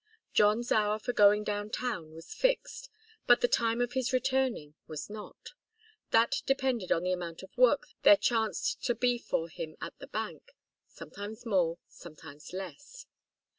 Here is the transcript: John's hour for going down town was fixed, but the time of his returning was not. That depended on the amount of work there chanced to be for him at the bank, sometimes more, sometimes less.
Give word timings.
John's 0.33 0.71
hour 0.71 0.97
for 0.97 1.13
going 1.13 1.43
down 1.43 1.69
town 1.69 2.11
was 2.15 2.33
fixed, 2.33 2.89
but 3.27 3.41
the 3.41 3.47
time 3.47 3.81
of 3.81 3.93
his 3.93 4.11
returning 4.11 4.73
was 4.87 5.11
not. 5.11 5.49
That 6.09 6.41
depended 6.47 6.91
on 6.91 7.03
the 7.03 7.11
amount 7.11 7.43
of 7.43 7.55
work 7.55 7.85
there 8.01 8.17
chanced 8.17 8.81
to 8.85 8.95
be 8.95 9.19
for 9.19 9.47
him 9.47 9.75
at 9.79 9.99
the 9.99 10.07
bank, 10.07 10.55
sometimes 10.87 11.45
more, 11.45 11.77
sometimes 11.87 12.51
less. 12.51 13.05